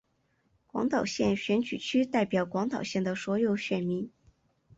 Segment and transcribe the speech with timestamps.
[0.65, 4.11] 广岛县选举区代表广岛县的所有选民。